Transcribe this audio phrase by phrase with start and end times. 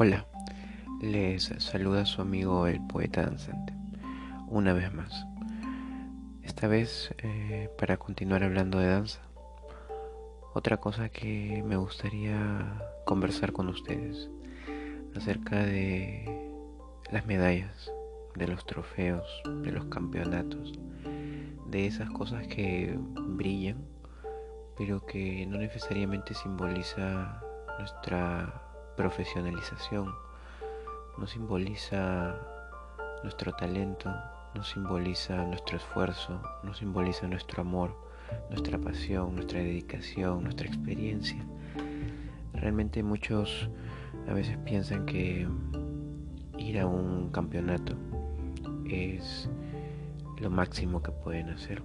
[0.00, 0.26] Hola,
[1.00, 3.72] les saluda su amigo el poeta danzante,
[4.46, 5.26] una vez más.
[6.44, 9.18] Esta vez eh, para continuar hablando de danza.
[10.54, 14.30] Otra cosa que me gustaría conversar con ustedes
[15.16, 16.48] acerca de
[17.10, 17.90] las medallas,
[18.36, 19.26] de los trofeos,
[19.64, 20.74] de los campeonatos,
[21.66, 23.84] de esas cosas que brillan,
[24.76, 27.42] pero que no necesariamente simboliza
[27.80, 28.67] nuestra
[28.98, 30.12] profesionalización,
[31.18, 32.34] no simboliza
[33.22, 34.12] nuestro talento,
[34.56, 37.96] no simboliza nuestro esfuerzo, no simboliza nuestro amor,
[38.50, 41.38] nuestra pasión, nuestra dedicación, nuestra experiencia.
[42.52, 43.70] Realmente muchos
[44.28, 45.46] a veces piensan que
[46.58, 47.94] ir a un campeonato
[48.84, 49.48] es
[50.40, 51.84] lo máximo que pueden hacer.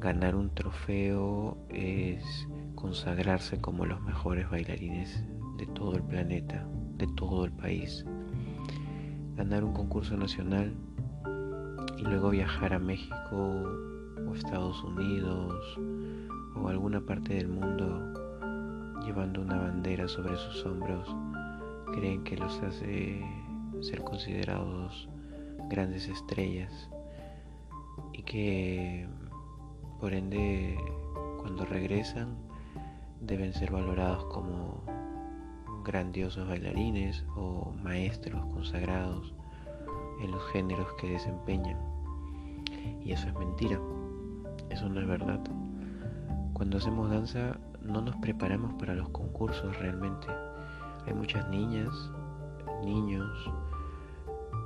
[0.00, 5.24] Ganar un trofeo es consagrarse como los mejores bailarines
[5.58, 8.06] de todo el planeta, de todo el país.
[9.36, 10.72] Ganar un concurso nacional
[11.98, 13.64] y luego viajar a México
[14.26, 15.78] o Estados Unidos
[16.54, 18.14] o alguna parte del mundo
[19.04, 21.08] llevando una bandera sobre sus hombros,
[21.92, 23.20] creen que los hace
[23.80, 25.08] ser considerados
[25.68, 26.88] grandes estrellas
[28.12, 29.08] y que
[30.00, 30.76] por ende
[31.40, 32.36] cuando regresan
[33.20, 34.82] deben ser valorados como
[35.88, 39.34] grandiosos bailarines o maestros consagrados
[40.20, 41.78] en los géneros que desempeñan.
[43.02, 43.80] Y eso es mentira,
[44.68, 45.40] eso no es verdad.
[46.52, 50.26] Cuando hacemos danza no nos preparamos para los concursos realmente.
[51.06, 51.88] Hay muchas niñas,
[52.84, 53.50] niños,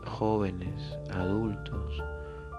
[0.04, 2.02] jóvenes, adultos,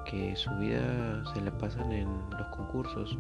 [0.06, 3.18] que su vida se la pasan en los concursos,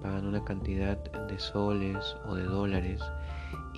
[0.00, 3.02] pagan una cantidad de soles o de dólares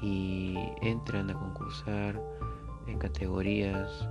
[0.02, 2.20] y entran a concursar
[2.86, 4.08] en categorías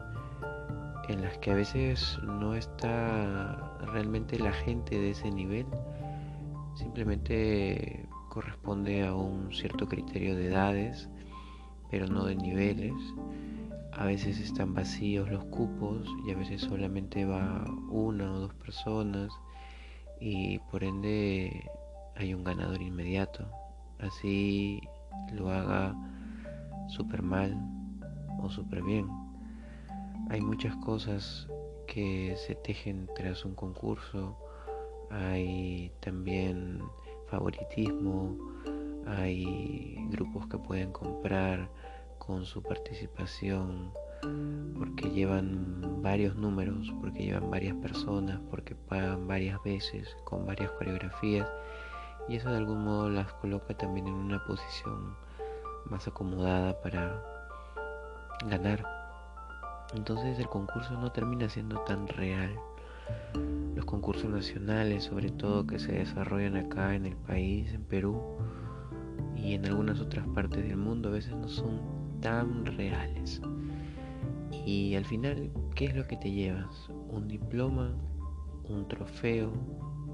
[1.09, 5.65] en las que a veces no está realmente la gente de ese nivel,
[6.75, 11.09] simplemente corresponde a un cierto criterio de edades,
[11.89, 12.93] pero no de niveles.
[13.91, 19.31] A veces están vacíos los cupos y a veces solamente va una o dos personas
[20.21, 21.69] y por ende
[22.15, 23.45] hay un ganador inmediato.
[23.99, 24.81] Así
[25.33, 25.95] lo haga
[26.87, 27.55] súper mal
[28.41, 29.07] o súper bien.
[30.29, 31.47] Hay muchas cosas
[31.87, 34.37] que se tejen tras un concurso.
[35.09, 36.81] Hay también
[37.27, 38.37] favoritismo.
[39.07, 41.69] Hay grupos que pueden comprar
[42.19, 43.91] con su participación
[44.77, 51.47] porque llevan varios números, porque llevan varias personas, porque pagan varias veces con varias coreografías
[52.27, 55.15] y eso de algún modo las coloca también en una posición
[55.85, 57.21] más acomodada para
[58.47, 58.85] ganar.
[59.93, 62.55] Entonces el concurso no termina siendo tan real.
[63.75, 68.21] Los concursos nacionales, sobre todo que se desarrollan acá en el país, en Perú
[69.35, 71.81] y en algunas otras partes del mundo, a veces no son
[72.21, 73.41] tan reales.
[74.65, 76.89] Y al final, ¿qué es lo que te llevas?
[77.09, 77.91] Un diploma,
[78.69, 79.51] un trofeo,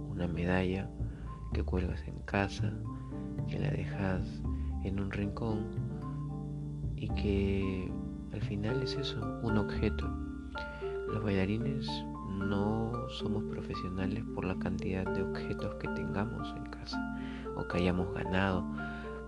[0.10, 0.90] una medalla
[1.58, 2.72] que cuelgas en casa,
[3.48, 4.44] que la dejas
[4.84, 5.66] en un rincón
[6.96, 7.92] y que
[8.32, 10.08] al final es eso, un objeto.
[11.12, 11.90] Los bailarines
[12.30, 17.18] no somos profesionales por la cantidad de objetos que tengamos en casa
[17.56, 18.62] o que hayamos ganado,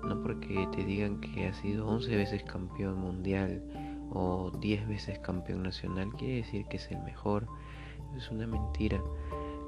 [0.08, 3.64] no porque te digan que has sido 11 veces campeón mundial
[4.12, 7.48] o 10 veces campeón nacional, quiere decir que es el mejor.
[8.16, 9.02] Es una mentira.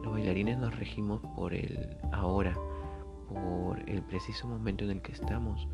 [0.04, 2.56] Los bailarines nos regimos por el ahora,
[3.30, 5.68] por el preciso momento en el que estamos.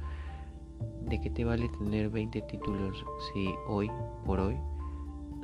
[1.06, 3.90] ¿De qué te vale tener 20 títulos si hoy
[4.26, 4.58] por hoy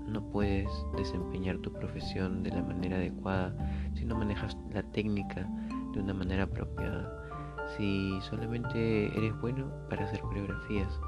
[0.05, 3.55] no puedes desempeñar tu profesión de la manera adecuada,
[3.95, 5.47] si no manejas la técnica
[5.93, 7.23] de una manera apropiada?
[7.77, 10.99] Si solamente eres bueno para hacer coreografías,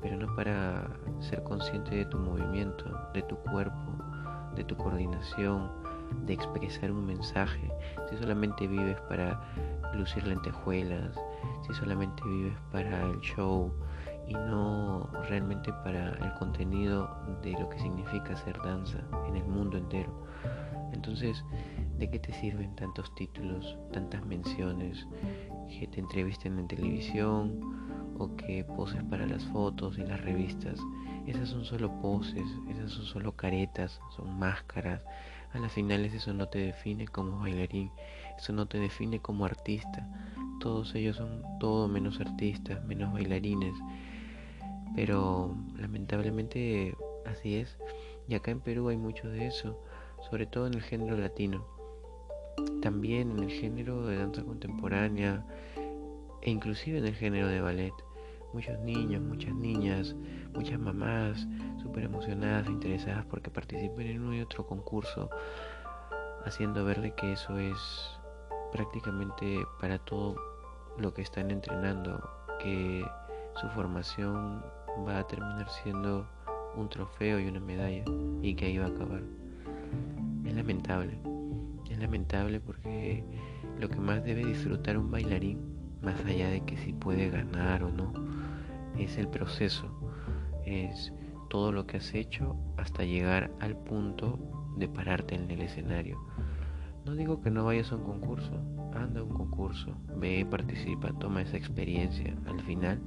[0.00, 0.88] pero no para
[1.20, 3.98] ser consciente de tu movimiento, de tu cuerpo,
[4.54, 5.70] de tu coordinación,
[6.26, 7.70] de expresar un mensaje,
[8.08, 9.40] si solamente vives para
[9.94, 11.18] lucir lentejuelas,
[11.66, 13.72] si solamente vives para el show
[14.26, 17.10] y no realmente para el contenido
[17.42, 20.12] de lo que significa hacer danza en el mundo entero.
[20.92, 21.44] Entonces,
[21.98, 25.06] ¿de qué te sirven tantos títulos, tantas menciones,
[25.68, 27.60] que te entrevisten en televisión
[28.18, 30.78] o que poses para las fotos y las revistas?
[31.26, 35.02] Esas son solo poses, esas son solo caretas, son máscaras.
[35.52, 37.90] A las finales eso no te define como bailarín,
[38.36, 40.06] eso no te define como artista.
[40.60, 43.74] Todos ellos son todo menos artistas, menos bailarines.
[44.94, 47.78] Pero lamentablemente así es.
[48.28, 49.80] Y acá en Perú hay mucho de eso,
[50.28, 51.64] sobre todo en el género latino.
[52.82, 55.46] También en el género de danza contemporánea
[56.42, 57.94] e inclusive en el género de ballet.
[58.52, 60.14] Muchos niños, muchas niñas,
[60.54, 61.46] muchas mamás
[61.82, 65.30] súper emocionadas e interesadas porque participen en uno y otro concurso,
[66.44, 67.76] haciendo verle que eso es
[68.72, 70.36] prácticamente para todo
[70.98, 72.28] lo que están entrenando,
[72.60, 73.04] que
[73.60, 74.62] su formación
[75.06, 76.26] va a terminar siendo
[76.76, 78.04] un trofeo y una medalla
[78.42, 79.22] y que ahí va a acabar.
[80.44, 81.18] Es lamentable,
[81.90, 83.24] es lamentable porque
[83.78, 85.58] lo que más debe disfrutar un bailarín,
[86.02, 88.12] más allá de que si puede ganar o no,
[88.98, 89.97] es el proceso,
[90.68, 91.12] es
[91.48, 94.38] todo lo que has hecho hasta llegar al punto
[94.76, 96.18] de pararte en el escenario.
[97.04, 98.52] No digo que no vayas a un concurso,
[98.94, 102.36] anda a un concurso, ve, participa, toma esa experiencia.
[102.46, 103.00] Al final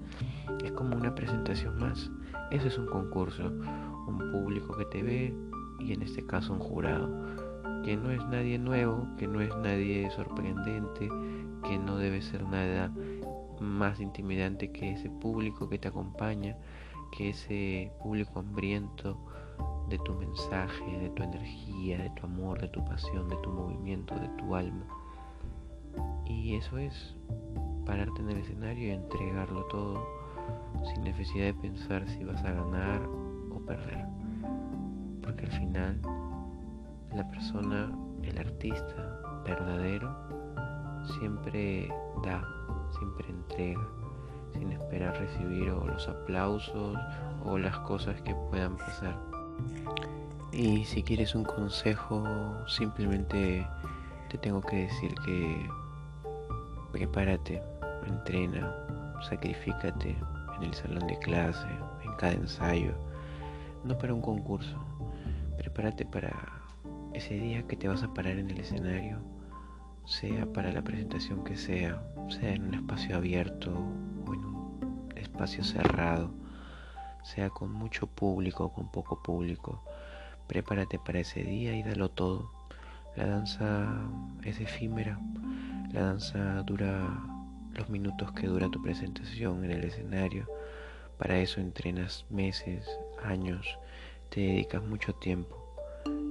[0.64, 2.10] es como una presentación más.
[2.50, 5.34] Eso es un concurso, un público que te ve
[5.80, 7.10] y en este caso un jurado,
[7.84, 11.08] que no es nadie nuevo, que no es nadie sorprendente,
[11.64, 12.92] que no debe ser nada
[13.60, 16.58] más intimidante que ese público que te acompaña,
[17.12, 19.18] que ese público hambriento
[19.90, 24.16] de tu mensaje, de tu energía, de tu amor, de tu pasión, de tu movimiento,
[24.16, 24.86] de tu alma.
[26.26, 27.16] Y eso es
[27.86, 30.06] pararte en el escenario y entregarlo todo
[30.84, 33.02] sin necesidad de pensar si vas a ganar
[33.52, 34.06] o perder.
[35.22, 36.02] Porque al final
[37.14, 37.92] la persona,
[38.24, 40.16] el artista verdadero,
[41.20, 41.90] siempre
[42.24, 42.44] da,
[42.98, 43.88] siempre entrega,
[44.54, 46.98] sin esperar recibir o los aplausos
[47.44, 49.18] o las cosas que puedan pasar.
[50.52, 52.24] Y si quieres un consejo,
[52.68, 53.66] simplemente
[54.30, 55.70] te tengo que decir que
[56.92, 57.62] prepárate,
[58.06, 58.76] entrena,
[59.30, 60.16] sacrifícate
[60.58, 61.68] en el salón de clase,
[62.04, 62.94] en cada ensayo,
[63.84, 64.78] no para un concurso,
[65.58, 66.32] prepárate para
[67.14, 69.20] ese día que te vas a parar en el escenario,
[70.06, 73.72] sea para la presentación que sea, sea en un espacio abierto
[75.42, 76.30] espacio cerrado,
[77.24, 79.82] sea con mucho público o con poco público,
[80.46, 82.52] prepárate para ese día y dalo todo.
[83.16, 83.90] La danza
[84.44, 85.20] es efímera,
[85.94, 87.10] la danza dura
[87.74, 90.48] los minutos que dura tu presentación en el escenario.
[91.18, 92.88] Para eso entrenas meses,
[93.24, 93.80] años,
[94.30, 95.58] te dedicas mucho tiempo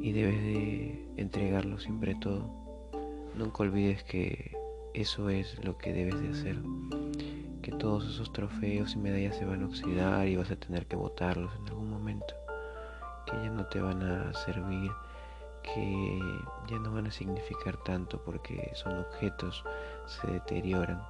[0.01, 2.49] y debes de entregarlo siempre todo.
[3.35, 4.60] Nunca olvides que
[4.95, 6.59] eso es lo que debes de hacer.
[7.63, 10.97] Que todos esos trofeos y medallas se van a oxidar y vas a tener que
[10.97, 12.35] botarlos en algún momento.
[13.27, 14.91] Que ya no te van a servir
[15.63, 16.19] que
[16.69, 19.65] ya no van a significar tanto porque son objetos,
[20.07, 21.03] se deterioran.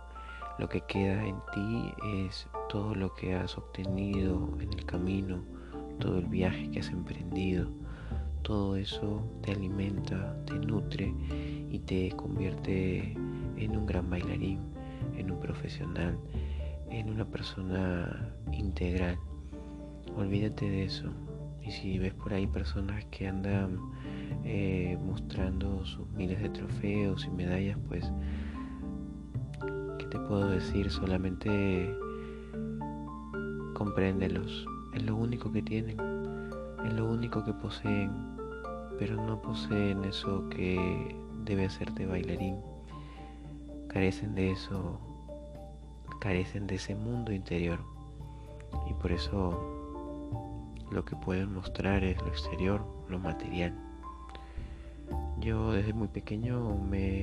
[0.59, 1.95] Lo que queda en ti
[2.27, 5.43] es todo lo que has obtenido en el camino,
[5.99, 7.69] todo el viaje que has emprendido.
[8.43, 11.15] Todo eso te alimenta, te nutre
[11.71, 13.17] y te convierte
[13.61, 14.61] en un gran bailarín,
[15.17, 16.19] en un profesional,
[16.91, 19.19] en una persona integral.
[20.17, 21.11] Olvídate de eso.
[21.63, 23.79] Y si ves por ahí personas que andan
[24.45, 28.11] eh, mostrando sus miles de trofeos y medallas, pues,
[29.99, 30.91] ¿qué te puedo decir?
[30.91, 31.95] Solamente
[33.75, 34.67] compréndelos.
[34.95, 35.97] Es lo único que tienen,
[36.85, 38.11] es lo único que poseen,
[38.99, 41.15] pero no poseen eso que
[41.45, 42.57] debe hacerte bailarín.
[43.93, 45.01] Carecen de eso,
[46.21, 47.81] carecen de ese mundo interior.
[48.89, 49.59] Y por eso
[50.91, 53.75] lo que pueden mostrar es lo exterior, lo material.
[55.41, 57.21] Yo desde muy pequeño me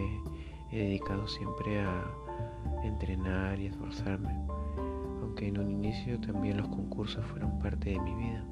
[0.72, 2.04] he dedicado siempre a
[2.84, 4.36] entrenar y esforzarme,
[5.38, 8.44] que en un inicio también los concursos fueron parte de mi vida.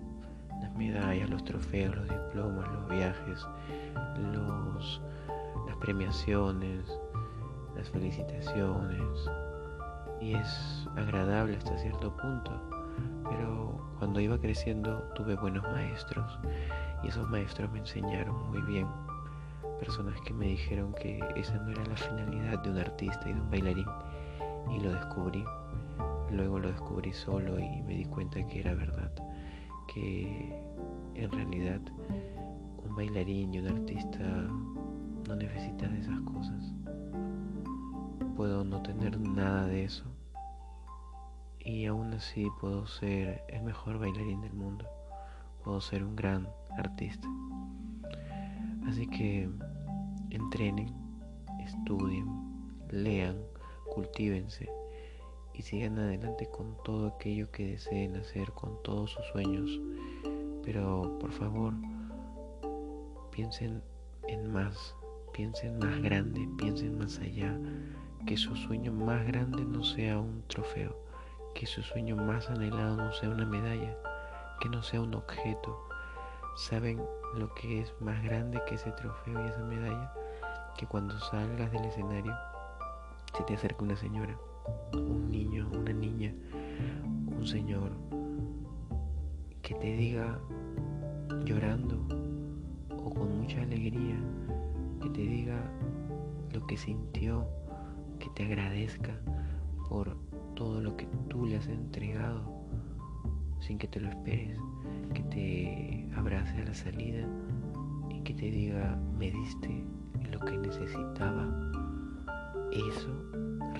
[0.62, 3.46] Las medallas, los trofeos, los diplomas, los viajes,
[4.22, 5.02] los,
[5.68, 6.86] las premiaciones,
[7.76, 9.30] las felicitaciones.
[10.22, 12.52] Y es agradable hasta cierto punto.
[13.30, 16.40] Pero cuando iba creciendo tuve buenos maestros
[17.04, 18.88] y esos maestros me enseñaron muy bien.
[19.80, 23.42] Personas que me dijeron que esa no era la finalidad de un artista y de
[23.42, 23.88] un bailarín
[24.72, 25.44] y lo descubrí.
[26.32, 29.12] Luego lo descubrí solo y me di cuenta que era verdad,
[29.94, 30.58] que
[31.14, 31.82] en realidad
[32.84, 34.20] un bailarín y un artista
[35.28, 36.74] no necesitan esas cosas.
[38.36, 40.06] Puedo no tener nada de eso
[41.66, 44.86] y aún así puedo ser el mejor bailarín del mundo,
[45.64, 47.28] puedo ser un gran artista.
[48.88, 49.50] Así que
[50.30, 50.94] entrenen,
[51.66, 52.28] estudien,
[52.92, 53.38] lean,
[53.92, 54.70] cultívense
[55.56, 59.82] y sigan adelante con todo aquello que deseen hacer, con todos sus sueños.
[60.64, 61.74] Pero por favor,
[63.32, 63.82] piensen
[64.28, 64.96] en más,
[65.34, 67.58] piensen más grande, piensen más allá.
[68.26, 70.98] Que su sueño más grande no sea un trofeo,
[71.54, 73.96] que su sueño más anhelado no sea una medalla,
[74.60, 75.80] que no sea un objeto.
[76.56, 77.02] ¿Saben
[77.36, 80.12] lo que es más grande que ese trofeo y esa medalla?
[80.76, 82.34] Que cuando salgas del escenario
[83.38, 84.36] se te acerca una señora,
[84.94, 86.34] un niño, una niña,
[87.28, 87.92] un señor,
[89.62, 90.40] que te diga
[91.44, 91.98] llorando
[93.04, 94.18] o con mucha alegría,
[95.02, 95.62] que te diga
[96.54, 97.46] lo que sintió,
[98.26, 99.14] que te agradezca
[99.88, 100.18] por
[100.56, 102.66] todo lo que tú le has entregado
[103.60, 104.58] sin que te lo esperes,
[105.14, 107.28] que te abrace a la salida
[108.10, 109.86] y que te diga me diste
[110.32, 111.48] lo que necesitaba
[112.72, 113.10] eso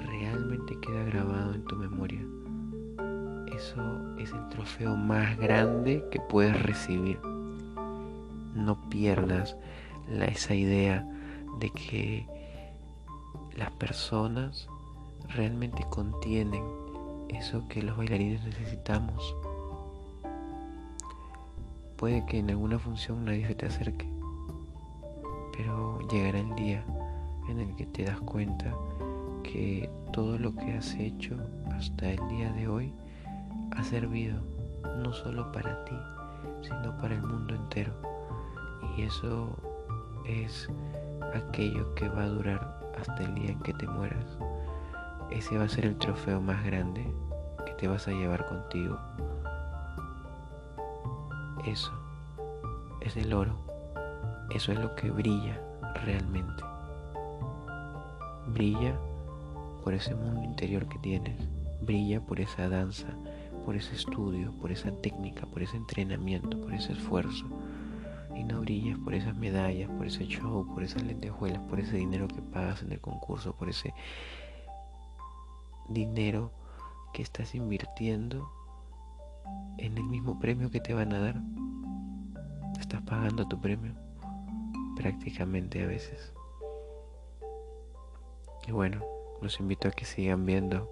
[0.08, 2.22] realmente queda grabado en tu memoria.
[3.54, 7.20] Eso es el trofeo más grande que puedes recibir.
[8.54, 9.58] No pierdas
[10.08, 11.06] esa idea
[11.60, 12.26] de que
[13.56, 14.68] las personas
[15.30, 16.64] realmente contienen
[17.30, 19.36] eso que los bailarines necesitamos.
[21.96, 24.08] Puede que en alguna función nadie se te acerque,
[25.56, 26.84] pero llegará el día
[27.48, 28.76] en el que te das cuenta
[29.44, 31.36] que todo lo que has hecho
[31.72, 32.94] hasta el día de hoy
[33.72, 34.40] ha servido
[34.98, 35.96] no solo para ti,
[36.62, 37.94] sino para el mundo entero.
[38.98, 39.50] Y eso
[40.26, 40.70] es
[41.34, 44.38] aquello que va a durar hasta el día en que te mueras.
[45.32, 47.06] Ese va a ser el trofeo más grande
[47.66, 48.98] que te vas a llevar contigo.
[51.66, 51.92] Eso
[53.02, 53.58] es el oro.
[54.54, 55.60] Eso es lo que brilla
[56.04, 56.64] realmente
[58.48, 58.96] brilla
[59.84, 61.38] por ese mundo interior que tienes,
[61.82, 63.08] brilla por esa danza,
[63.66, 67.46] por ese estudio, por esa técnica, por ese entrenamiento, por ese esfuerzo.
[68.36, 72.28] Y no brillas por esas medallas, por ese show, por esas lentejuelas, por ese dinero
[72.28, 73.94] que pagas en el concurso, por ese
[75.90, 76.52] dinero
[77.14, 78.52] que estás invirtiendo
[79.78, 81.42] en el mismo premio que te van a dar.
[82.80, 83.94] Estás pagando tu premio
[84.96, 86.34] prácticamente a veces.
[88.68, 89.04] Y bueno,
[89.42, 90.90] los invito a que sigan viendo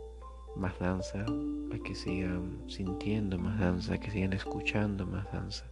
[0.56, 1.26] más danza,
[1.74, 5.66] a que sigan sintiendo más danza, a que sigan escuchando más danza.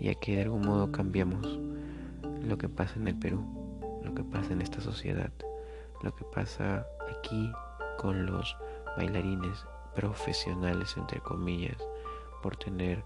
[0.00, 1.58] Y a que de algún modo cambiemos
[2.42, 3.44] lo que pasa en el Perú,
[4.02, 5.32] lo que pasa en esta sociedad,
[6.02, 6.86] lo que pasa
[7.18, 7.52] aquí
[7.98, 8.56] con los
[8.96, 11.78] bailarines profesionales, entre comillas,
[12.42, 13.04] por tener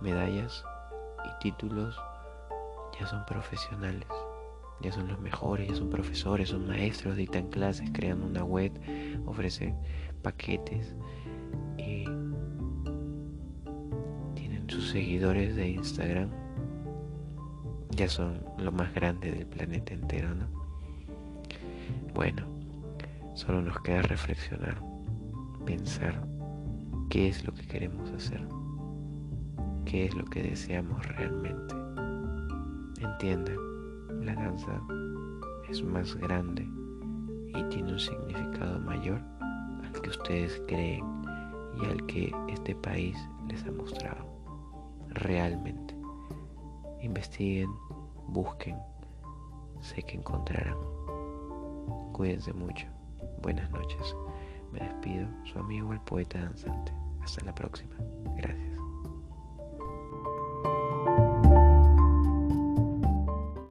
[0.00, 0.64] medallas
[1.24, 1.98] y títulos,
[2.98, 4.06] ya son profesionales
[4.80, 8.72] ya son los mejores, ya son profesores, son maestros, dictan clases, crean una web,
[9.26, 9.76] ofrecen
[10.22, 10.94] paquetes
[11.78, 12.15] y tienen
[14.88, 16.30] seguidores de Instagram.
[17.90, 20.46] Ya son lo más grande del planeta entero, ¿no?
[22.14, 22.46] Bueno,
[23.34, 24.80] solo nos queda reflexionar,
[25.64, 26.26] pensar
[27.10, 28.46] qué es lo que queremos hacer,
[29.84, 31.74] qué es lo que deseamos realmente.
[33.00, 33.56] Entiendan
[34.24, 34.80] la danza
[35.68, 36.66] es más grande
[37.54, 41.04] y tiene un significado mayor al que ustedes creen
[41.80, 43.16] y al que este país
[43.48, 44.25] les ha mostrado.
[45.16, 45.94] Realmente.
[47.00, 47.70] Investiguen,
[48.28, 48.76] busquen,
[49.80, 50.76] sé que encontrarán.
[52.12, 52.86] Cuídense mucho.
[53.42, 54.14] Buenas noches.
[54.72, 56.92] Me despido, su amigo el poeta danzante.
[57.22, 57.94] Hasta la próxima.
[58.36, 58.75] Gracias.